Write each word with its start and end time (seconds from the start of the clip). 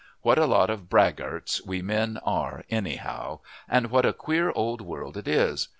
What 0.23 0.39
a 0.39 0.47
lot 0.47 0.71
of 0.71 0.89
braggarts 0.89 1.63
we 1.63 1.83
men 1.83 2.17
are, 2.25 2.63
anyhow 2.71 3.41
and 3.69 3.91
what 3.91 4.03
a 4.03 4.13
queer 4.13 4.51
old 4.55 4.81
world 4.81 5.15
it 5.15 5.27
is! 5.27 5.67